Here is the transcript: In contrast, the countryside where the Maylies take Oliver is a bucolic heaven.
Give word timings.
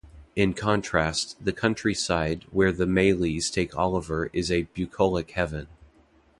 In 0.35 0.55
contrast, 0.55 1.35
the 1.39 1.53
countryside 1.53 2.45
where 2.49 2.71
the 2.71 2.87
Maylies 2.87 3.51
take 3.53 3.77
Oliver 3.77 4.31
is 4.33 4.49
a 4.49 4.63
bucolic 4.73 5.29
heaven. 5.29 5.67